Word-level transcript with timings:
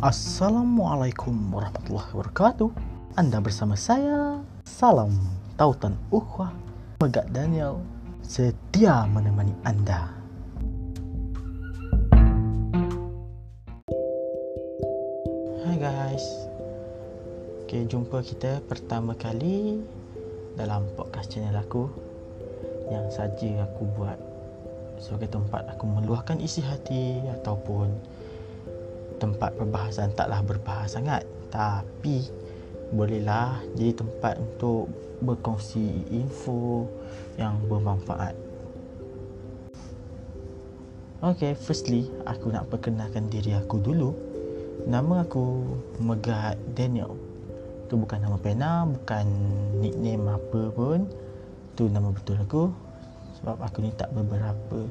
Assalamualaikum 0.00 1.52
warahmatullahi 1.52 2.08
wabarakatuh. 2.16 2.72
Anda 3.20 3.36
bersama 3.36 3.76
saya, 3.76 4.40
Salam 4.64 5.12
Tautan 5.60 5.92
Ukhwah, 6.08 6.56
Megat 7.04 7.28
Daniel, 7.36 7.84
setia 8.24 9.04
menemani 9.04 9.52
anda. 9.60 10.08
Hai 15.68 15.76
guys. 15.76 16.24
Okay, 17.68 17.84
jumpa 17.84 18.24
kita 18.24 18.64
pertama 18.64 19.12
kali 19.12 19.84
dalam 20.56 20.88
podcast 20.96 21.28
channel 21.28 21.60
aku 21.60 21.92
yang 22.88 23.04
saja 23.12 23.68
aku 23.68 23.84
buat 24.00 24.16
sebagai 24.96 25.36
tempat 25.36 25.68
aku 25.76 25.84
meluahkan 25.84 26.40
isi 26.40 26.64
hati 26.64 27.20
ataupun 27.36 27.92
tempat 29.20 29.52
perbahasan 29.54 30.16
taklah 30.16 30.40
berbahas 30.40 30.96
sangat 30.96 31.22
tapi 31.52 32.24
bolehlah 32.90 33.60
jadi 33.76 33.92
tempat 33.94 34.40
untuk 34.40 34.90
berkongsi 35.20 36.08
info 36.10 36.88
yang 37.36 37.60
bermanfaat 37.68 38.34
Okay, 41.20 41.52
firstly, 41.52 42.08
aku 42.24 42.48
nak 42.48 42.72
perkenalkan 42.72 43.28
diri 43.28 43.52
aku 43.52 43.76
dulu. 43.76 44.16
Nama 44.88 45.20
aku 45.20 45.68
Megat 46.00 46.56
Daniel. 46.72 47.12
Itu 47.84 48.00
bukan 48.00 48.24
nama 48.24 48.40
pena, 48.40 48.88
bukan 48.88 49.28
nickname 49.84 50.32
apa 50.32 50.72
pun. 50.72 51.04
Itu 51.76 51.92
nama 51.92 52.08
betul 52.08 52.40
aku. 52.40 52.72
Sebab 53.36 53.60
aku 53.60 53.84
ni 53.84 53.92
tak 54.00 54.16
beberapa 54.16 54.88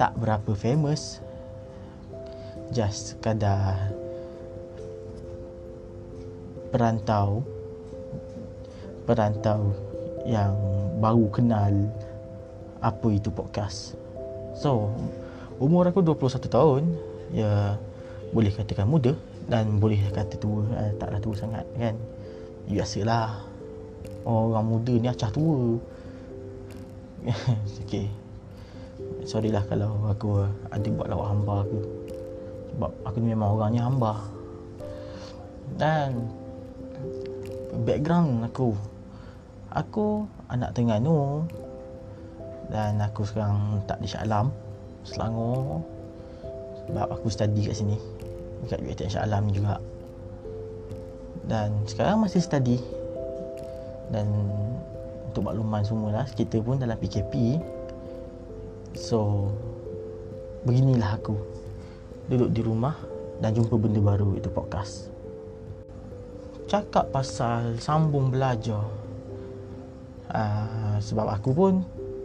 tak 0.00 0.16
berapa 0.16 0.56
famous 0.56 1.20
just 2.72 3.14
sekadar 3.14 3.92
perantau 6.72 7.44
perantau 9.04 9.76
yang 10.24 10.56
baru 11.02 11.28
kenal 11.28 11.74
apa 12.82 13.08
itu 13.12 13.28
podcast. 13.28 13.94
So, 14.56 14.90
umur 15.60 15.90
aku 15.90 16.00
21 16.00 16.48
tahun, 16.48 16.82
ya 17.34 17.76
boleh 18.32 18.50
katakan 18.54 18.88
muda 18.88 19.12
dan 19.46 19.78
boleh 19.78 19.98
kata 20.10 20.38
tua, 20.38 20.64
eh, 20.78 20.94
taklah 20.96 21.20
tua 21.20 21.34
sangat 21.36 21.66
kan. 21.76 21.94
Biasalah. 22.70 23.52
Orang 24.22 24.70
muda 24.70 24.94
ni 24.94 25.10
acah 25.10 25.30
tua. 25.34 25.78
okay. 27.82 28.06
Sorry 29.26 29.50
lah 29.50 29.66
kalau 29.66 30.10
aku 30.10 30.46
ada 30.70 30.88
buat 30.94 31.10
lawak 31.10 31.28
hamba 31.30 31.54
aku 31.66 32.01
sebab 32.72 32.90
aku 33.04 33.16
ni 33.20 33.36
memang 33.36 33.56
orangnya 33.56 33.84
hamba. 33.86 34.18
Dan 35.76 36.28
background 37.84 38.48
aku 38.48 38.76
aku 39.72 40.26
anak 40.48 40.72
Terengganu. 40.76 41.46
Dan 42.72 43.04
aku 43.04 43.28
sekarang 43.28 43.84
tak 43.84 44.00
di 44.00 44.08
Shah 44.08 44.24
Alam 44.24 44.48
Selangor. 45.04 45.84
Sebab 46.88 47.08
aku 47.12 47.28
study 47.28 47.68
kat 47.68 47.76
sini. 47.76 47.96
Dekat 48.64 48.80
UiTM 48.80 49.12
Shah 49.12 49.24
Alam 49.28 49.52
juga. 49.52 49.76
Dan 51.44 51.84
sekarang 51.84 52.24
masih 52.24 52.40
study. 52.40 52.80
Dan 54.08 54.28
untuk 55.32 55.48
makluman 55.48 55.80
semualah 55.80 56.28
kita 56.36 56.60
pun 56.60 56.76
dalam 56.76 56.92
PKP 57.00 57.56
so 58.92 59.48
beginilah 60.68 61.16
aku 61.16 61.32
duduk 62.30 62.50
di 62.54 62.60
rumah 62.62 62.94
dan 63.42 63.54
jumpa 63.56 63.74
benda 63.74 63.98
baru 63.98 64.38
itu 64.38 64.46
podcast. 64.52 65.10
Cakap 66.70 67.10
pasal 67.10 67.76
sambung 67.82 68.30
belajar. 68.30 68.86
Uh, 70.32 70.96
sebab 71.02 71.28
aku 71.28 71.50
pun 71.52 71.72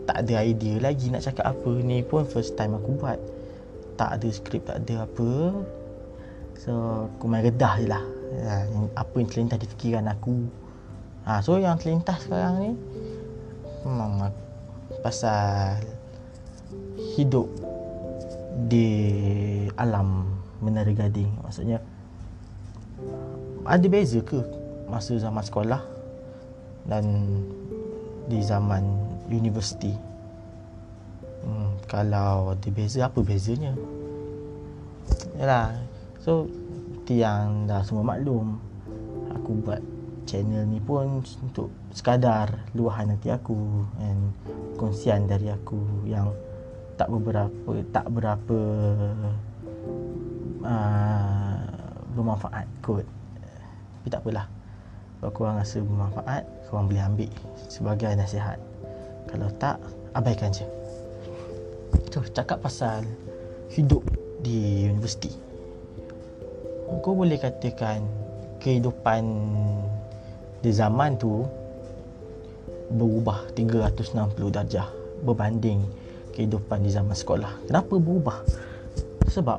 tak 0.08 0.24
ada 0.24 0.40
idea 0.46 0.80
lagi 0.80 1.12
nak 1.12 1.26
cakap 1.28 1.52
apa 1.52 1.72
ni 1.84 2.00
pun 2.06 2.24
first 2.24 2.56
time 2.56 2.78
aku 2.78 2.96
buat. 2.96 3.20
Tak 3.98 4.22
ada 4.22 4.30
skrip, 4.30 4.64
tak 4.70 4.86
ada 4.86 5.10
apa. 5.10 5.32
So 6.62 6.72
aku 7.12 7.26
main 7.28 7.44
redah 7.44 7.74
je 7.82 7.88
lah. 7.90 8.04
Uh, 8.38 8.88
apa 8.96 9.16
yang 9.18 9.28
terlintas 9.28 9.60
di 9.60 9.68
fikiran 9.68 10.08
aku. 10.08 10.48
Uh, 11.28 11.40
so 11.44 11.60
yang 11.60 11.76
terlintas 11.76 12.24
sekarang 12.24 12.56
ni 12.62 12.72
memang 13.84 14.32
pasal 15.04 15.76
hidup 17.18 17.48
di 18.66 18.90
alam 19.78 20.26
menara 20.66 20.90
gading. 20.90 21.30
Maksudnya 21.46 21.78
ada 23.68 23.86
beza 23.86 24.24
ke 24.26 24.42
masa 24.90 25.14
zaman 25.22 25.46
sekolah 25.46 25.82
dan 26.90 27.06
di 28.26 28.42
zaman 28.42 28.82
universiti? 29.30 29.94
Hmm, 31.46 31.78
kalau 31.86 32.58
ada 32.58 32.70
beza 32.74 33.06
apa 33.06 33.22
bezanya? 33.22 33.78
Yalah 35.38 35.78
so 36.18 36.50
yang 37.08 37.70
dah 37.70 37.86
semua 37.86 38.04
maklum. 38.04 38.60
Aku 39.32 39.64
buat 39.64 39.80
channel 40.28 40.68
ni 40.68 40.84
pun 40.84 41.24
untuk 41.24 41.72
sekadar 41.96 42.68
luahan 42.76 43.16
nanti 43.16 43.32
aku 43.32 43.56
dan 43.96 44.36
kongsian 44.76 45.24
dari 45.24 45.48
aku 45.48 45.80
yang 46.04 46.36
tak 46.98 47.08
beberapa 47.14 47.72
tak 47.94 48.06
berapa 48.10 48.60
uh, 50.66 51.62
bermanfaat 52.18 52.66
kot. 52.82 53.06
Tapi 54.02 54.08
tak 54.10 54.22
apalah. 54.26 54.46
Kalau 55.18 55.32
korang 55.34 55.58
rasa 55.62 55.78
bermanfaat 55.82 56.44
korang 56.70 56.90
boleh 56.90 57.06
ambil 57.06 57.32
sebagai 57.70 58.12
nasihat. 58.18 58.58
Kalau 59.30 59.48
tak 59.62 59.78
abaikan 60.18 60.50
je. 60.50 60.66
So 62.10 62.26
cakap 62.34 62.66
pasal 62.66 63.06
hidup 63.70 64.02
di 64.42 64.90
universiti. 64.90 65.30
Kau 67.06 67.14
boleh 67.14 67.38
katakan 67.38 68.02
kehidupan 68.58 69.24
di 70.66 70.72
zaman 70.74 71.20
tu 71.20 71.46
berubah 72.90 73.44
360 73.54 74.16
darjah 74.50 74.88
berbanding 75.22 75.84
kehidupan 76.38 76.86
di 76.86 76.94
zaman 76.94 77.18
sekolah. 77.18 77.66
Kenapa 77.66 77.98
berubah? 77.98 78.46
Sebab 79.26 79.58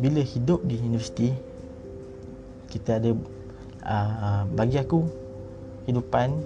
bila 0.00 0.24
hidup 0.24 0.64
di 0.64 0.80
universiti 0.80 1.28
kita 2.72 2.96
ada 2.96 3.12
uh, 3.84 4.42
bagi 4.56 4.80
aku 4.80 5.04
kehidupan 5.84 6.40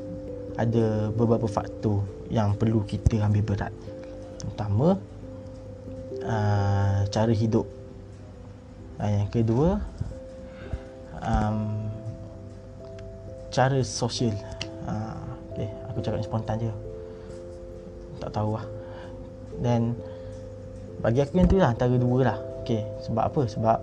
ada 0.59 1.15
beberapa 1.15 1.47
faktor 1.47 2.03
yang 2.35 2.59
perlu 2.59 2.83
kita 2.83 3.23
ambil 3.23 3.47
berat. 3.47 3.73
Pertama 4.43 4.99
uh, 6.27 6.99
cara 7.06 7.31
hidup. 7.31 7.71
Uh, 8.99 9.11
yang 9.23 9.31
kedua 9.31 9.79
um, 11.23 11.87
cara 13.55 13.79
sosial. 13.87 14.35
Uh, 14.83 15.15
okay, 15.55 15.71
aku 15.87 16.03
cakap 16.03 16.27
spontan 16.27 16.59
je 16.59 16.75
tak 18.25 18.41
tahu 18.41 18.57
lah. 18.57 18.67
Dan 19.61 19.93
bagi 21.05 21.21
aku 21.21 21.37
yang 21.37 21.49
tu 21.49 21.61
lah 21.61 21.77
antara 21.77 21.95
dua 22.01 22.19
lah. 22.33 22.39
Okay. 22.65 22.81
sebab 23.05 23.29
apa? 23.29 23.45
Sebab 23.45 23.79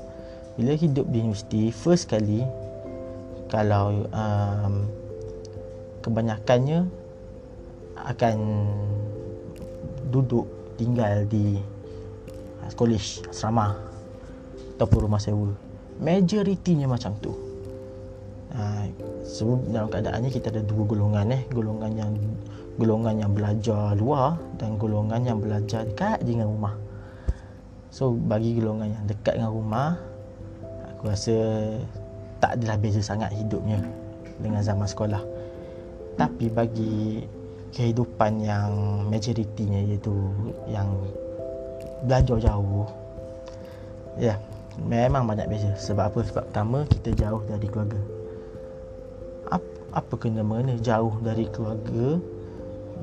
bila 0.58 0.74
hidup 0.74 1.06
di 1.14 1.22
universiti 1.22 1.70
first 1.70 2.10
kali 2.10 2.42
kalau 3.46 4.10
um, 4.10 4.90
kebanyakannya 6.02 6.90
akan 8.02 8.36
duduk 10.10 10.50
tinggal 10.82 11.24
di 11.30 11.62
uh, 12.66 12.72
college 12.74 13.22
asrama 13.30 13.78
ataupun 14.76 15.00
rumah 15.06 15.22
sewa. 15.22 15.54
Majoritinya 16.02 16.90
macam 16.90 17.14
tu. 17.22 17.38
Uh, 18.52 18.90
sebab 19.24 19.64
dalam 19.70 19.88
keadaannya 19.94 20.34
kita 20.34 20.50
ada 20.50 20.66
dua 20.66 20.84
golongan 20.90 21.30
eh. 21.38 21.46
Golongan 21.54 21.92
yang 21.94 22.12
golongan 22.80 23.20
yang 23.20 23.32
belajar 23.36 23.96
luar 24.00 24.40
dan 24.56 24.80
golongan 24.80 25.22
yang 25.28 25.40
belajar 25.42 25.84
dekat 25.84 26.24
dengan 26.24 26.48
rumah. 26.48 26.76
So 27.92 28.16
bagi 28.16 28.56
golongan 28.56 28.96
yang 28.96 29.06
dekat 29.08 29.36
dengan 29.36 29.52
rumah, 29.52 29.90
aku 30.96 31.12
rasa 31.12 31.36
tak 32.40 32.58
adalah 32.58 32.80
beza 32.80 33.04
sangat 33.04 33.36
hidupnya 33.36 33.84
dengan 34.40 34.64
zaman 34.64 34.88
sekolah. 34.88 35.22
Tapi 36.16 36.48
bagi 36.52 37.26
kehidupan 37.72 38.44
yang 38.44 38.72
majoritinya 39.08 39.80
iaitu 39.80 40.12
yang 40.68 40.92
belajar 42.08 42.40
jauh, 42.40 42.88
ya 44.20 44.40
memang 44.80 45.28
banyak 45.28 45.48
beza. 45.52 45.72
Sebab 45.76 46.16
apa? 46.16 46.20
Sebab 46.24 46.44
pertama 46.48 46.78
kita 46.88 47.12
jauh 47.16 47.44
dari 47.46 47.68
keluarga. 47.68 48.02
Apa, 49.52 49.68
apa 50.00 50.14
kena 50.16 50.42
mengena 50.48 50.80
jauh 50.80 51.12
dari 51.20 51.44
keluarga 51.52 52.20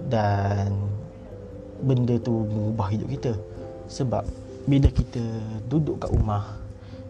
dan 0.07 0.71
benda 1.83 2.15
tu 2.23 2.47
mengubah 2.47 2.89
hidup 2.95 3.09
kita. 3.11 3.33
Sebab 3.91 4.23
bila 4.71 4.89
kita 4.93 5.23
duduk 5.67 5.99
kat 6.05 6.13
rumah 6.15 6.45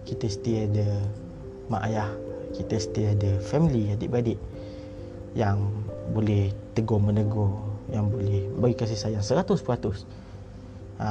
kita 0.09 0.31
still 0.31 0.65
ada 0.65 0.89
mak 1.69 1.85
ayah 1.91 2.09
kita 2.57 2.81
still 2.81 3.13
ada 3.13 3.37
family 3.45 3.93
adik-beradik 3.93 4.41
yang 5.37 5.61
boleh 6.17 6.49
tegur 6.73 6.97
menegur 7.03 7.61
yang 7.93 8.09
boleh 8.09 8.49
bagi 8.57 8.79
kasih 8.79 8.97
sayang 8.97 9.21
100% 9.21 9.59
ha, 11.03 11.09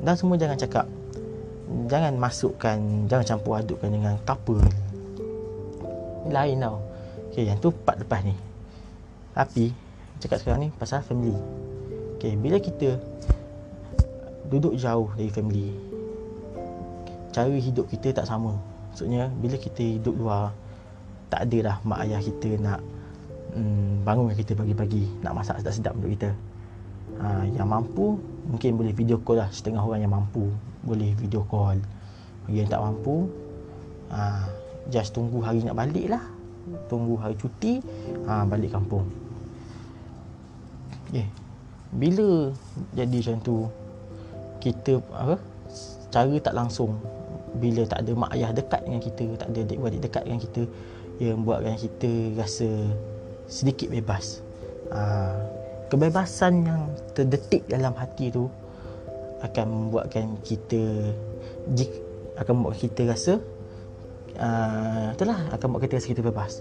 dan 0.00 0.14
semua 0.18 0.34
jangan 0.40 0.58
cakap 0.58 0.86
jangan 1.86 2.18
masukkan 2.18 2.76
jangan 3.06 3.36
campur 3.36 3.60
adukkan 3.60 3.92
dengan 3.92 4.16
couple 4.26 4.64
lain 6.28 6.60
tau. 6.60 6.80
Okay, 7.30 7.50
yang 7.50 7.58
tu 7.58 7.74
part 7.74 7.98
lepas 7.98 8.22
ni. 8.24 8.32
Tapi 9.34 9.74
cakap 10.22 10.38
sekarang 10.42 10.68
ni 10.68 10.70
pasal 10.76 11.02
family. 11.02 11.36
Okay, 12.18 12.38
bila 12.38 12.56
kita 12.56 12.96
duduk 14.48 14.76
jauh 14.78 15.10
dari 15.16 15.30
family 15.32 15.74
cara 17.34 17.50
hidup 17.50 17.90
kita 17.90 18.14
tak 18.14 18.30
sama. 18.30 18.54
Maksudnya 18.94 19.26
bila 19.42 19.58
kita 19.58 19.82
hidup 19.82 20.14
luar 20.14 20.54
tak 21.26 21.50
ada 21.50 21.74
dah 21.74 21.76
mak 21.82 22.06
ayah 22.06 22.22
kita 22.22 22.54
nak 22.62 22.78
mm, 23.58 24.06
bangunkan 24.06 24.38
kita 24.38 24.54
pagi-pagi 24.54 25.10
nak 25.26 25.34
masak 25.34 25.58
sedap-sedap 25.58 25.98
untuk 25.98 26.14
kita. 26.14 26.30
Ha, 27.18 27.46
yang 27.50 27.66
mampu 27.66 28.16
mungkin 28.46 28.78
boleh 28.78 28.94
video 28.94 29.18
call 29.22 29.42
lah 29.42 29.50
setengah 29.50 29.82
orang 29.82 30.06
yang 30.06 30.14
mampu 30.14 30.46
boleh 30.86 31.10
video 31.18 31.42
call. 31.50 31.82
Bagi 32.46 32.62
yang 32.62 32.70
tak 32.70 32.80
mampu 32.86 33.26
ha, 34.14 34.46
just 34.94 35.10
tunggu 35.10 35.42
hari 35.42 35.66
nak 35.66 35.74
balik 35.74 36.06
lah. 36.14 36.22
Tunggu 36.86 37.18
hari 37.18 37.34
cuti 37.34 37.82
ha, 38.30 38.46
balik 38.46 38.70
kampung 38.70 39.23
okay. 41.14 41.26
bila 41.94 42.50
jadi 42.90 43.16
macam 43.22 43.38
tu 43.46 43.56
kita 44.58 44.98
apa 45.14 45.38
cara 46.10 46.34
tak 46.42 46.54
langsung 46.58 46.98
bila 47.54 47.86
tak 47.86 48.02
ada 48.02 48.12
mak 48.18 48.34
ayah 48.34 48.50
dekat 48.50 48.82
dengan 48.82 48.98
kita 48.98 49.24
tak 49.38 49.48
ada 49.54 49.58
adik-beradik 49.62 50.02
dekat 50.02 50.22
dengan 50.26 50.40
kita 50.42 50.62
yang 51.22 51.36
membuatkan 51.38 51.78
kita 51.78 52.10
rasa 52.34 52.68
sedikit 53.46 53.94
bebas 53.94 54.42
ha, 54.90 55.30
kebebasan 55.86 56.66
yang 56.66 56.82
terdetik 57.14 57.62
dalam 57.70 57.94
hati 57.94 58.34
tu 58.34 58.50
akan 59.46 59.66
membuatkan 59.70 60.34
kita 60.42 61.14
akan 62.40 62.52
membuat 62.58 62.76
kita 62.82 63.02
rasa 63.06 63.38
uh, 64.40 65.14
itulah 65.14 65.38
akan 65.54 65.66
membuat 65.70 65.82
kita 65.86 65.94
rasa 66.02 66.08
kita 66.10 66.22
bebas 66.24 66.52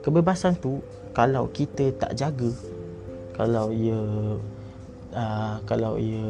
kebebasan 0.00 0.56
tu 0.56 0.80
kalau 1.12 1.50
kita 1.52 1.92
tak 2.00 2.16
jaga 2.16 2.48
kalau 3.32 3.72
ia 3.72 3.98
uh, 5.16 5.56
kalau 5.64 5.96
ia 5.96 6.24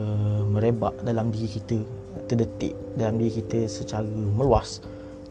merebak 0.47 0.95
dalam 1.03 1.31
diri 1.35 1.49
kita 1.51 1.83
terdetik 2.31 2.75
dalam 2.95 3.19
diri 3.19 3.43
kita 3.43 3.67
secara 3.67 4.07
meluas 4.09 4.83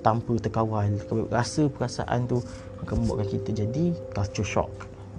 tanpa 0.02 0.34
terkawal 0.42 0.90
rasa 1.30 1.70
perasaan 1.70 2.26
tu 2.26 2.42
akan 2.82 3.06
membuatkan 3.06 3.38
kita 3.38 3.50
jadi 3.66 3.94
culture 4.18 4.48
shock. 4.48 4.72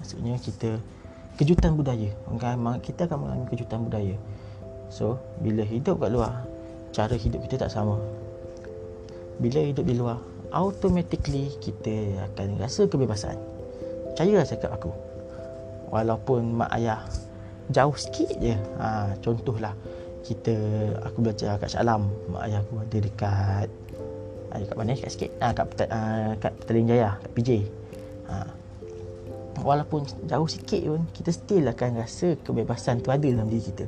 Maksudnya 0.03 0.35
kita 0.43 0.83
kejutan 1.39 1.79
budaya. 1.79 2.11
Kita 2.83 3.07
akan 3.07 3.17
mengalami 3.23 3.47
kejutan 3.55 3.87
budaya. 3.87 4.17
So 4.91 5.23
bila 5.39 5.63
hidup 5.63 6.03
kat 6.03 6.11
luar 6.11 6.43
cara 6.91 7.15
hidup 7.15 7.47
kita 7.47 7.63
tak 7.63 7.71
sama. 7.71 7.97
Bila 9.39 9.63
hidup 9.63 9.87
di 9.87 9.95
luar 9.95 10.19
automatically 10.51 11.55
kita 11.63 12.27
akan 12.35 12.59
rasa 12.59 12.91
kebebasan. 12.91 13.39
Percayalah 14.13 14.45
cakap 14.45 14.71
aku 14.75 15.12
walaupun 15.93 16.65
mak 16.65 16.73
ayah 16.81 17.05
jauh 17.69 17.93
sikit 17.95 18.33
je. 18.41 18.57
Ha, 18.81 19.13
contohlah 19.21 19.77
kita 20.25 20.57
aku 21.05 21.21
belajar 21.21 21.61
kat 21.61 21.77
Syalam 21.77 22.09
mak 22.33 22.49
ayah 22.49 22.65
aku 22.65 22.81
ada 22.81 22.99
dekat 22.99 23.69
ada 24.49 24.63
dekat 24.65 24.77
mana? 24.81 24.97
Dekat 24.97 25.13
sikit. 25.13 25.31
Ha, 25.45 25.53
kat 25.53 25.67
uh, 25.93 26.33
kat 26.41 26.53
Petaling 26.65 26.89
Jaya 26.89 27.21
kat 27.21 27.31
PJ 27.37 27.51
ha. 28.33 28.49
walaupun 29.61 30.09
jauh 30.25 30.49
sikit 30.49 30.81
pun 30.89 31.05
kita 31.13 31.31
still 31.31 31.69
akan 31.69 32.01
rasa 32.01 32.35
kebebasan 32.41 33.05
tu 33.05 33.13
ada 33.13 33.29
dalam 33.29 33.53
diri 33.53 33.63
kita. 33.69 33.85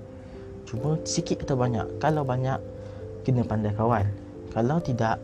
Cuma 0.69 1.01
sikit 1.09 1.49
atau 1.49 1.57
banyak 1.57 1.99
kalau 1.99 2.23
banyak 2.23 2.61
kena 3.25 3.41
pandai 3.49 3.73
kawal 3.73 4.05
kalau 4.53 4.77
tidak 4.85 5.17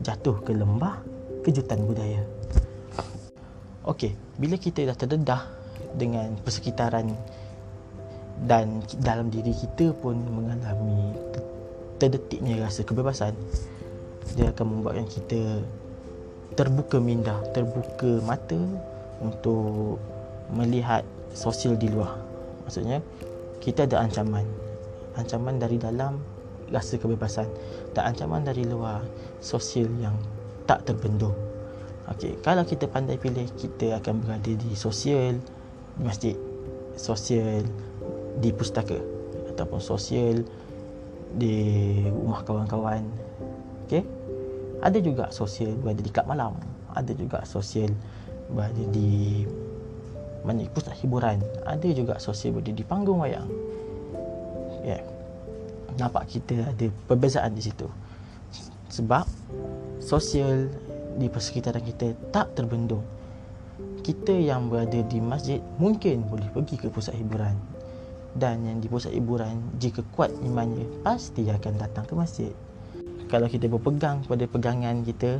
jatuh 0.00 0.38
ke 0.46 0.54
lembah 0.54 1.02
kejutan 1.42 1.82
budaya. 1.84 2.22
Okey, 3.84 4.12
bila 4.36 4.60
kita 4.60 4.84
dah 4.84 4.96
terdedah 4.96 5.59
dengan 5.96 6.36
persekitaran 6.42 7.12
dan 8.44 8.80
dalam 9.04 9.28
diri 9.28 9.52
kita 9.52 9.92
pun 10.00 10.16
mengalami 10.16 11.12
terdetiknya 12.00 12.64
rasa 12.64 12.80
kebebasan. 12.82 13.36
Dia 14.38 14.54
akan 14.54 14.66
membuatkan 14.80 15.06
kita 15.10 15.60
terbuka 16.56 16.96
minda 16.98 17.36
terbuka 17.52 18.24
mata 18.24 18.58
untuk 19.20 20.00
melihat 20.50 21.04
sosial 21.36 21.76
di 21.76 21.92
luar. 21.92 22.16
Maksudnya 22.64 23.04
kita 23.60 23.84
ada 23.84 24.00
ancaman. 24.00 24.48
Ancaman 25.20 25.60
dari 25.60 25.76
dalam 25.76 26.16
rasa 26.72 26.96
kebebasan. 26.96 27.46
Dan 27.92 28.14
ancaman 28.14 28.46
dari 28.46 28.64
luar 28.64 29.04
sosial 29.44 29.90
yang 30.00 30.16
tak 30.64 30.88
terbendung. 30.88 31.34
Okey, 32.10 32.40
kalau 32.42 32.66
kita 32.66 32.90
pandai 32.90 33.20
pilih 33.20 33.46
kita 33.54 34.00
akan 34.02 34.24
berada 34.24 34.50
di 34.50 34.72
sosial 34.74 35.38
masjid 36.00 36.34
sosial 36.96 37.62
di 38.40 38.50
pustaka 38.50 38.98
ataupun 39.52 39.80
sosial 39.80 40.42
di 41.36 41.56
rumah 42.10 42.42
kawan-kawan. 42.42 43.04
Okey 43.86 44.20
ada 44.80 44.98
juga 44.98 45.28
sosial 45.28 45.76
berada 45.76 46.00
di 46.00 46.10
kelab 46.10 46.32
malam. 46.32 46.54
Ada 46.96 47.12
juga 47.12 47.44
sosial 47.44 47.92
berada 48.48 48.80
di 48.90 49.44
mana 50.40 50.64
pusat 50.72 50.96
hiburan. 51.04 51.44
Ada 51.68 51.88
juga 51.92 52.16
sosial 52.16 52.56
berada 52.56 52.72
di 52.72 52.84
panggung 52.84 53.20
wayang. 53.20 53.48
Ya. 54.80 54.96
Yeah. 54.96 55.02
nampak 56.00 56.32
kita 56.32 56.72
ada 56.72 56.86
perbezaan 57.04 57.52
di 57.52 57.60
situ. 57.60 57.84
Sebab 58.88 59.28
sosial 60.00 60.72
di 61.20 61.28
persekitaran 61.28 61.84
kita 61.84 62.16
tak 62.32 62.56
terbendung 62.56 63.04
kita 64.10 64.34
yang 64.34 64.66
berada 64.66 64.98
di 65.06 65.22
masjid 65.22 65.62
mungkin 65.78 66.26
boleh 66.26 66.50
pergi 66.50 66.74
ke 66.82 66.90
pusat 66.90 67.14
hiburan 67.14 67.54
dan 68.34 68.66
yang 68.66 68.82
di 68.82 68.90
pusat 68.90 69.14
hiburan 69.14 69.54
jika 69.78 70.02
kuat 70.10 70.34
imannya 70.42 70.82
pasti 71.06 71.46
akan 71.46 71.78
datang 71.78 72.02
ke 72.10 72.14
masjid 72.18 72.52
kalau 73.30 73.46
kita 73.46 73.70
berpegang 73.70 74.26
pada 74.26 74.50
pegangan 74.50 75.06
kita 75.06 75.38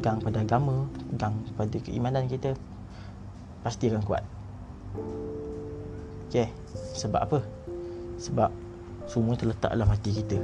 pegang 0.00 0.24
pada 0.24 0.40
agama 0.40 0.88
pegang 1.12 1.36
pada 1.52 1.76
keimanan 1.84 2.24
kita 2.24 2.56
pasti 3.60 3.92
akan 3.92 4.04
kuat 4.08 4.24
Okay, 6.28 6.52
sebab 6.92 7.24
apa? 7.24 7.40
Sebab 8.20 8.52
semua 9.08 9.32
terletak 9.32 9.72
dalam 9.72 9.88
hati 9.88 10.12
kita. 10.12 10.36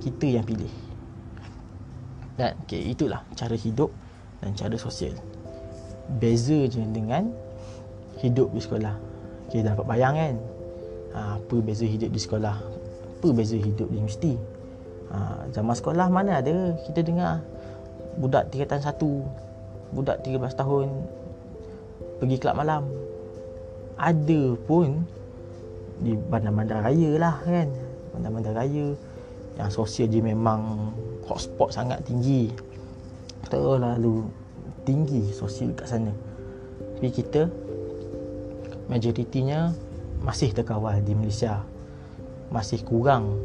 Kita 0.00 0.24
yang 0.24 0.40
pilih. 0.48 0.72
Dan 2.40 2.56
okay, 2.64 2.80
itulah 2.80 3.20
cara 3.36 3.52
hidup 3.52 3.92
dan 4.40 4.56
cara 4.56 4.72
sosial. 4.80 5.12
Beza 6.08 6.66
je 6.66 6.82
dengan 6.82 7.30
hidup 8.18 8.50
di 8.54 8.60
sekolah. 8.62 8.94
Okay, 9.48 9.62
dapat 9.62 9.84
bayang 9.84 10.14
kan? 10.16 10.34
ha, 11.12 11.36
apa 11.38 11.56
beza 11.60 11.84
hidup 11.84 12.10
di 12.10 12.20
sekolah? 12.20 12.56
Apa 13.20 13.28
beza 13.30 13.56
hidup 13.56 13.88
di 13.92 14.00
universiti? 14.00 14.34
Ha, 15.12 15.46
zaman 15.52 15.76
sekolah 15.76 16.08
mana 16.08 16.40
ada? 16.40 16.74
Kita 16.88 17.04
dengar 17.04 17.44
budak 18.16 18.48
tingkatan 18.52 18.80
satu 18.80 19.24
budak 19.92 20.24
13 20.24 20.40
tahun 20.56 20.88
pergi 22.20 22.36
kelab 22.40 22.56
malam. 22.60 22.82
Ada 24.00 24.56
pun 24.66 25.04
di 26.02 26.16
bandar-bandar 26.16 26.82
raya 26.82 27.10
lah 27.20 27.36
kan? 27.44 27.68
Bandar-bandar 28.16 28.56
raya 28.56 28.96
yang 29.60 29.68
sosial 29.68 30.08
dia 30.08 30.24
memang 30.24 30.90
hotspot 31.28 31.70
sangat 31.70 32.00
tinggi. 32.08 32.50
Terlalu 33.52 34.24
tinggi 34.82 35.30
sosial 35.30 35.74
kat 35.74 35.86
sana. 35.90 36.12
Tapi 36.98 37.08
kita 37.10 37.50
majoritinya 38.86 39.74
masih 40.22 40.54
terkawal 40.54 41.02
di 41.02 41.14
Malaysia. 41.14 41.62
Masih 42.52 42.84
kurang 42.84 43.40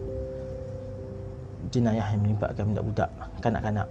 jenayah 1.72 2.06
yang 2.12 2.22
melibatkan 2.24 2.74
budak-budak 2.74 3.10
kanak-kanak. 3.42 3.88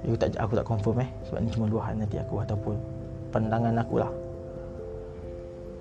Aku 0.00 0.16
tak 0.16 0.32
aku 0.40 0.52
tak 0.56 0.66
confirm 0.66 1.04
eh. 1.04 1.10
Sebab 1.28 1.38
ni 1.44 1.50
cuma 1.52 1.66
luahan 1.68 2.00
nanti 2.00 2.16
aku 2.16 2.40
ataupun 2.40 2.74
pandangan 3.34 3.76
aku 3.84 4.00
lah. 4.00 4.12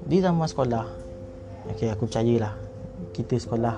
Di 0.10 0.18
zaman 0.20 0.48
sekolah 0.48 0.86
okey 1.76 1.92
aku 1.94 2.10
percayalah 2.10 2.54
kita 3.16 3.40
sekolah 3.40 3.76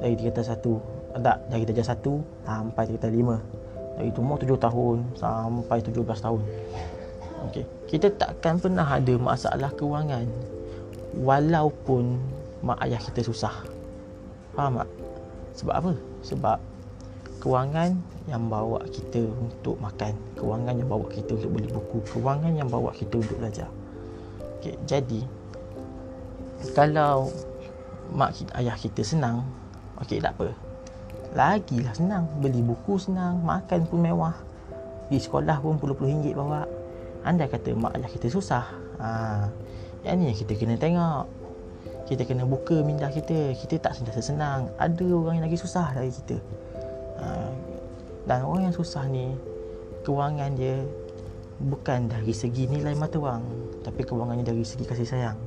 dari 0.00 0.14
tingkatan 0.16 0.46
satu. 0.46 0.80
Tak 1.10 1.50
dari 1.50 1.66
darjah 1.66 1.90
satu 1.90 2.22
sampai 2.46 2.86
tingkatan 2.86 3.10
dari 4.00 4.10
umur 4.16 4.40
tujuh 4.40 4.56
tahun 4.56 5.04
sampai 5.12 5.78
tujuh 5.84 6.00
belas 6.00 6.24
tahun. 6.24 6.40
Okey. 7.48 7.64
Kita 7.84 8.08
takkan 8.16 8.56
pernah 8.56 8.88
ada 8.88 9.14
masalah 9.20 9.68
kewangan 9.76 10.24
walaupun 11.20 12.16
mak 12.64 12.80
ayah 12.88 13.00
kita 13.00 13.20
susah. 13.20 13.52
Faham 14.56 14.80
tak? 14.80 14.90
Sebab 15.60 15.74
apa? 15.76 15.92
Sebab 16.24 16.58
kewangan 17.44 17.96
yang 18.28 18.48
bawa 18.48 18.84
kita 18.92 19.24
untuk 19.24 19.80
makan 19.80 20.12
kewangan 20.36 20.76
yang 20.76 20.88
bawa 20.88 21.08
kita 21.08 21.36
untuk 21.36 21.50
beli 21.56 21.68
buku 21.72 21.98
kewangan 22.12 22.52
yang 22.52 22.68
bawa 22.68 22.92
kita 22.92 23.16
untuk 23.16 23.36
belajar. 23.40 23.68
Okay, 24.60 24.76
jadi 24.84 25.24
kalau 26.76 27.32
mak 28.12 28.36
ayah 28.60 28.76
kita 28.76 29.00
senang 29.00 29.40
okey 30.04 30.20
tak 30.20 30.36
apa 30.36 30.52
lagilah 31.34 31.94
senang. 31.94 32.26
Beli 32.38 32.62
buku 32.62 32.98
senang 32.98 33.42
makan 33.42 33.86
pun 33.86 34.00
mewah. 34.02 34.36
Di 35.10 35.18
sekolah 35.18 35.58
pun 35.58 35.78
puluh-puluh 35.78 36.10
ringgit 36.10 36.34
bawa. 36.38 36.66
Anda 37.26 37.50
kata 37.50 37.74
mak 37.76 37.98
ayah 37.98 38.10
kita 38.10 38.32
susah. 38.32 38.64
Ha, 39.00 39.08
yang 40.06 40.22
ni 40.22 40.32
kita 40.32 40.56
kena 40.56 40.80
tengok. 40.80 41.26
Kita 42.06 42.26
kena 42.26 42.46
buka 42.46 42.82
minda 42.82 43.10
kita. 43.10 43.54
Kita 43.54 43.78
tak 43.78 43.98
sentiasa 43.98 44.22
senang. 44.22 44.70
Ada 44.78 45.04
orang 45.06 45.38
yang 45.38 45.46
lagi 45.46 45.58
susah 45.58 45.92
dari 45.94 46.10
kita. 46.10 46.38
Ha, 47.20 47.26
dan 48.24 48.46
orang 48.46 48.70
yang 48.70 48.76
susah 48.76 49.04
ni 49.10 49.34
kewangan 50.06 50.56
dia 50.56 50.80
bukan 51.60 52.08
dari 52.08 52.32
segi 52.32 52.64
nilai 52.64 52.96
mata 52.96 53.20
wang 53.20 53.44
tapi 53.84 54.00
kewangannya 54.00 54.44
dari 54.44 54.64
segi 54.64 54.88
kasih 54.88 55.04
sayang. 55.04 55.38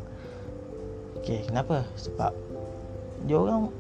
Okey 1.18 1.50
kenapa? 1.50 1.82
Sebab 1.98 2.34
dia 3.26 3.38
orang 3.40 3.74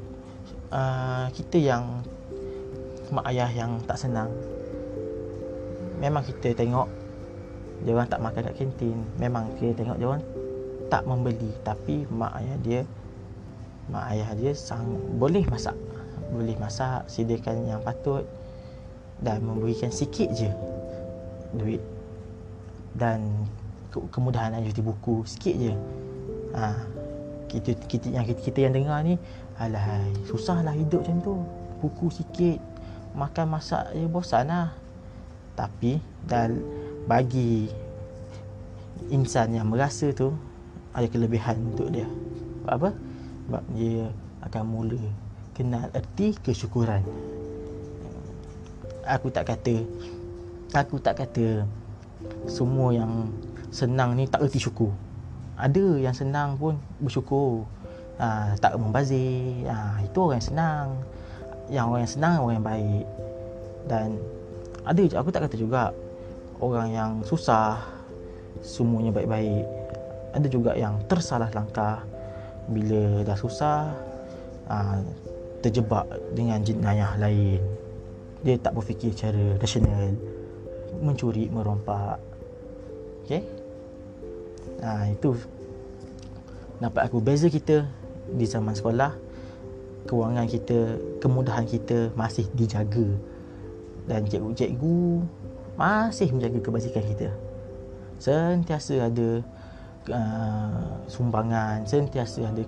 uh, 0.73 1.25
kita 1.29 1.61
yang 1.61 2.01
mak 3.13 3.29
ayah 3.29 3.49
yang 3.53 3.77
tak 3.85 4.01
senang. 4.01 4.33
Memang 6.01 6.25
kita 6.25 6.57
tengok 6.57 6.89
dia 7.85 7.93
orang 7.93 8.09
tak 8.09 8.21
makan 8.25 8.41
kat 8.49 8.55
kantin. 8.57 8.97
Memang 9.21 9.53
kita 9.61 9.77
tengok 9.77 9.97
dia 10.01 10.07
orang 10.09 10.23
tak 10.89 11.05
membeli. 11.05 11.51
Tapi 11.61 12.09
mak 12.09 12.33
ayah 12.41 12.57
dia 12.59 12.81
mak 13.93 14.05
ayah 14.17 14.29
dia 14.33 14.51
sang 14.57 14.89
boleh 15.21 15.45
masak. 15.45 15.77
Boleh 16.33 16.57
masak 16.57 17.05
sediakan 17.05 17.69
yang 17.69 17.81
patut 17.85 18.25
dan 19.21 19.45
memberikan 19.45 19.93
sikit 19.93 20.33
je 20.33 20.49
duit 21.53 21.79
dan 22.97 23.45
ke- 23.93 24.09
kemudahan 24.09 24.57
nak 24.57 24.65
cuti 24.65 24.81
buku 24.81 25.21
sikit 25.29 25.55
je. 25.57 25.73
Ha, 26.57 26.73
kita, 27.49 27.77
kita 27.85 28.07
yang 28.09 28.25
kita, 28.25 28.39
kita 28.41 28.59
yang 28.65 28.73
dengar 28.73 29.01
ni 29.05 29.21
alahai 29.59 30.09
susahlah 30.25 30.73
hidup 30.73 31.05
macam 31.05 31.17
tu. 31.21 31.35
Buku 31.83 32.07
sikit 32.09 32.59
makan 33.13 33.59
masak 33.59 33.91
je 33.93 34.07
bosan 34.07 34.49
lah. 34.49 34.71
Tapi 35.53 35.99
dan 36.25 36.57
bagi 37.05 37.69
insan 39.11 39.53
yang 39.53 39.69
merasa 39.69 40.09
tu 40.15 40.31
ada 40.95 41.05
kelebihan 41.09 41.59
untuk 41.73 41.91
dia. 41.91 42.07
Sebab 42.63 42.73
apa? 42.79 42.89
sebab 43.43 43.63
dia 43.75 44.07
akan 44.47 44.63
mula 44.63 45.01
kenal 45.51 45.91
erti 45.91 46.31
kesyukuran. 46.39 47.03
Aku 49.03 49.27
tak 49.27 49.51
kata 49.51 49.83
aku 50.73 50.97
tak 50.97 51.21
kata 51.21 51.69
semua 52.49 52.89
yang 52.89 53.29
senang 53.69 54.17
ni 54.17 54.25
tak 54.25 54.41
erti 54.41 54.57
syukur. 54.57 54.89
Ada 55.53 56.01
yang 56.01 56.15
senang 56.17 56.57
pun 56.57 56.81
bersyukur 56.97 57.69
ha, 58.23 58.55
tak 58.55 58.79
membazir. 58.79 59.67
Ha, 59.67 59.99
itu 59.99 60.15
orang 60.23 60.39
yang 60.39 60.47
senang. 60.47 60.87
Yang 61.67 61.85
orang 61.91 62.01
yang 62.07 62.13
senang 62.15 62.37
orang 62.39 62.55
yang 62.55 62.67
baik. 62.67 63.05
Dan 63.83 64.07
ada 64.87 65.03
aku 65.19 65.29
tak 65.35 65.41
kata 65.47 65.55
juga 65.59 65.91
orang 66.63 66.87
yang 66.95 67.11
susah 67.27 67.83
semuanya 68.63 69.11
baik-baik. 69.11 69.67
Ada 70.31 70.47
juga 70.47 70.71
yang 70.79 71.03
tersalah 71.11 71.51
langkah. 71.51 71.99
Bila 72.71 73.27
dah 73.27 73.35
susah 73.35 73.91
aa, 74.71 75.03
terjebak 75.59 76.07
dengan 76.31 76.63
jenayah 76.63 77.19
lain. 77.19 77.59
Dia 78.47 78.55
tak 78.55 78.79
berfikir 78.79 79.11
secara 79.11 79.59
rasional. 79.59 80.15
Mencuri 81.03 81.51
merompak. 81.51 82.23
Okey 83.27 83.63
nah 84.83 85.07
itu 85.07 85.31
nampak 86.83 87.07
aku 87.07 87.23
beza 87.23 87.47
kita 87.47 87.87
di 88.33 88.45
zaman 88.49 88.73
sekolah 88.73 89.33
kewangan 90.07 90.45
kita 90.47 90.99
kemudahan 91.23 91.65
kita 91.67 92.11
masih 92.13 92.47
dijaga. 92.55 93.07
Dan 94.03 94.27
cikgu-cikgu 94.27 95.23
masih 95.79 96.27
menjaga 96.35 96.59
kebajikan 96.59 97.03
kita. 97.07 97.29
Sentiasa 98.19 99.07
ada 99.07 99.39
uh, 100.11 100.91
sumbangan 101.07 101.87
sentiasa 101.87 102.51
ada 102.51 102.63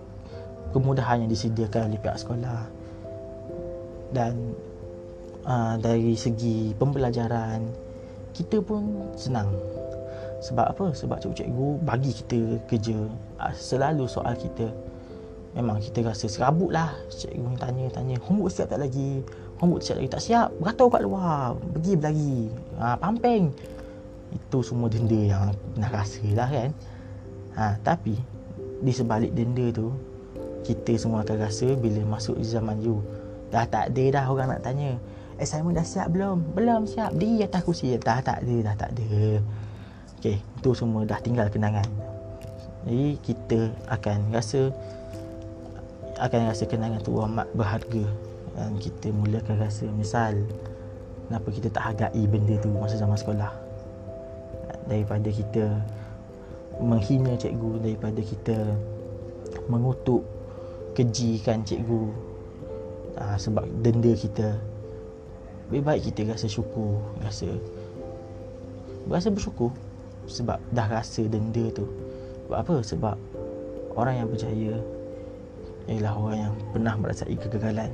kemudahan 0.72 1.24
yang 1.24 1.31
disediakan 1.31 1.91
oleh 1.91 2.00
pihak 2.00 2.15
sekolah. 2.19 2.62
Dan 4.15 4.55
uh, 5.43 5.75
dari 5.75 6.15
segi 6.15 6.72
pembelajaran 6.79 7.67
kita 8.31 8.63
pun 8.63 9.12
senang. 9.19 9.51
Sebab 10.39 10.72
apa? 10.72 10.86
Sebab 10.95 11.19
cikgu-cikgu 11.19 11.67
bagi 11.84 12.12
kita 12.15 12.39
kerja 12.72 12.95
uh, 13.43 13.53
selalu 13.55 14.07
soal 14.07 14.39
kita 14.39 14.72
memang 15.55 15.79
kita 15.79 16.03
rasa 16.03 16.27
serabut 16.27 16.69
lah. 16.69 16.93
Cikgu 17.07 17.55
tanya 17.55 17.88
tanya 17.89 18.19
homework 18.27 18.51
siap 18.51 18.69
tak 18.69 18.83
lagi? 18.83 19.24
Homework 19.63 19.81
siap 19.81 19.97
lagi 20.03 20.12
tak 20.12 20.21
siap? 20.21 20.47
Beratur 20.59 20.91
kat 20.91 21.01
luar. 21.07 21.55
Pergi 21.74 21.93
berlari. 21.95 22.51
Ha, 22.77 23.00
pampeng 23.00 23.50
itu 24.35 24.59
semua 24.59 24.91
denda 24.91 25.15
yang 25.15 25.55
nak 25.79 25.91
rasa 25.95 26.27
lah 26.35 26.50
kan. 26.51 26.69
Ha, 27.55 27.79
tapi 27.79 28.19
di 28.83 28.91
sebalik 28.91 29.31
denda 29.31 29.71
tu 29.71 29.95
kita 30.67 31.00
semua 31.00 31.24
akan 31.24 31.38
rasa 31.39 31.71
bila 31.79 32.03
masuk 32.19 32.35
zaman 32.43 32.83
you. 32.83 33.00
Dah 33.53 33.63
tak 33.63 33.95
ada 33.95 34.03
dah 34.12 34.25
orang 34.27 34.51
nak 34.51 34.62
tanya 34.65 35.00
assignment 35.39 35.79
dah 35.79 35.88
siap 35.88 36.12
belum? 36.12 36.41
Belum 36.51 36.83
siap. 36.83 37.15
Di 37.15 37.39
atas 37.45 37.63
kursi. 37.63 37.95
Dah 37.95 38.19
tak 38.19 38.43
ada 38.43 38.55
dah 38.59 38.75
tak 38.75 38.91
ada. 38.97 39.39
Okay, 40.19 40.41
itu 40.41 40.69
semua 40.74 41.05
dah 41.05 41.21
tinggal 41.21 41.47
kenangan. 41.47 41.85
Jadi 42.85 43.17
kita 43.21 43.69
akan 43.89 44.33
rasa 44.33 44.74
akan 46.19 46.39
rasa 46.51 46.63
kenangan 46.67 47.01
tu 47.03 47.15
amat 47.19 47.48
berharga. 47.55 48.05
Dan 48.55 48.79
kita 48.79 49.12
mula 49.12 49.43
akan 49.43 49.55
rasa 49.60 49.84
misal 49.91 50.36
kenapa 51.27 51.48
kita 51.51 51.67
tak 51.67 51.84
hargai 51.91 52.24
benda 52.27 52.55
tu 52.63 52.72
masa 52.72 52.95
zaman 52.95 53.19
sekolah. 53.19 53.51
Daripada 54.88 55.27
kita 55.27 55.84
menghina 56.79 57.36
cikgu 57.36 57.84
daripada 57.84 58.22
kita 58.24 58.57
mengutuk 59.67 60.24
kejikan 60.95 61.63
cikgu. 61.67 62.07
Aa, 63.19 63.36
sebab 63.39 63.63
denda 63.84 64.12
kita. 64.15 64.55
Lebih 65.72 65.84
baik 65.84 66.01
kita 66.13 66.36
rasa 66.36 66.45
syukur 66.45 67.01
rasa 67.25 67.50
rasa 69.10 69.34
bersyukur 69.34 69.74
sebab 70.29 70.57
dah 70.72 70.88
rasa 70.88 71.25
denda 71.25 71.65
tu. 71.74 71.86
Sebab 72.45 72.57
apa? 72.62 72.75
Sebab 72.81 73.15
orang 73.98 74.15
yang 74.22 74.27
berjaya 74.29 74.74
ialah 75.86 76.13
orang 76.18 76.38
yang 76.50 76.54
pernah 76.74 76.94
merasai 76.98 77.38
kegagalan. 77.38 77.92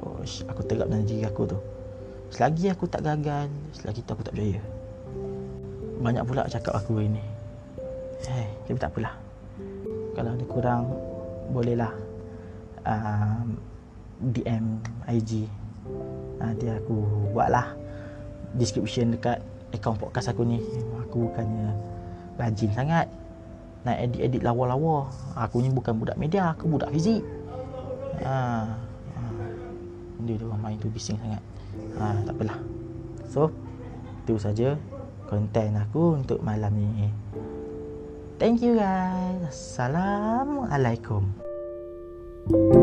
Oh, 0.00 0.22
aku 0.22 0.60
terap 0.64 0.88
dalam 0.88 1.04
diri 1.04 1.24
aku 1.28 1.44
tu. 1.44 1.58
Selagi 2.32 2.72
aku 2.72 2.84
tak 2.88 3.04
gagal 3.04 3.48
selagi 3.76 4.00
tu 4.04 4.12
aku 4.12 4.24
tak 4.24 4.34
berjaya. 4.36 4.60
Banyak 6.00 6.24
pula 6.24 6.48
cakap 6.48 6.76
aku 6.76 7.00
ini. 7.00 7.24
Hey, 8.24 8.48
tapi 8.66 8.78
tak 8.80 8.92
apalah. 8.92 9.14
Kalau 10.16 10.30
ada 10.34 10.44
kurang 10.48 10.82
bolehlah 11.54 11.92
um, 12.84 13.56
DM 14.34 14.82
IG 15.06 15.46
nanti 16.38 16.66
aku 16.70 17.02
buatlah 17.34 17.74
description 18.54 19.14
dekat 19.14 19.38
akaun 19.74 19.98
podcast 19.98 20.32
aku 20.32 20.42
ni. 20.42 20.60
Aku 21.06 21.28
bukannya 21.30 21.74
rajin 22.38 22.70
sangat 22.72 23.06
nak 23.86 23.96
edit-edit 23.98 24.42
lawa-lawa. 24.42 25.10
Aku 25.38 25.62
ni 25.62 25.70
bukan 25.70 25.94
budak 25.98 26.16
media 26.18 26.54
aku 26.54 26.66
budak 26.70 26.90
fizik. 26.94 27.22
Ha, 28.22 28.66
ha. 29.14 29.22
dia 30.26 30.34
tu 30.38 30.46
main 30.50 30.78
tu 30.78 30.90
bising 30.90 31.18
sangat. 31.18 31.42
Ha, 31.98 32.04
tak 32.26 32.34
apalah. 32.34 32.58
So 33.30 33.52
itu 34.26 34.34
saja 34.40 34.74
konten 35.28 35.76
aku 35.78 36.18
untuk 36.18 36.40
malam 36.42 36.74
ni. 36.74 37.12
Thank 38.38 38.62
you 38.62 38.78
guys. 38.78 39.50
Assalamualaikum. 39.50 41.26
thank 42.48 42.72
you 42.72 42.77